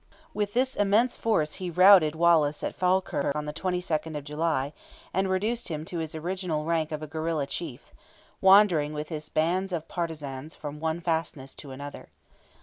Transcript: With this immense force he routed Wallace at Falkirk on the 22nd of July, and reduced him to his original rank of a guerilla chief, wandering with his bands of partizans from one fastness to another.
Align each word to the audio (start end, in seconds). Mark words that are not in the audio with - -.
With 0.33 0.53
this 0.53 0.73
immense 0.75 1.15
force 1.15 1.53
he 1.61 1.69
routed 1.69 2.15
Wallace 2.15 2.63
at 2.63 2.73
Falkirk 2.75 3.35
on 3.35 3.45
the 3.45 3.53
22nd 3.53 4.17
of 4.17 4.23
July, 4.23 4.73
and 5.13 5.29
reduced 5.29 5.67
him 5.67 5.85
to 5.85 5.99
his 5.99 6.15
original 6.15 6.65
rank 6.65 6.91
of 6.91 7.03
a 7.03 7.07
guerilla 7.07 7.45
chief, 7.45 7.93
wandering 8.41 8.93
with 8.93 9.09
his 9.09 9.29
bands 9.29 9.71
of 9.71 9.87
partizans 9.87 10.55
from 10.55 10.79
one 10.79 11.01
fastness 11.01 11.53
to 11.53 11.69
another. 11.69 12.09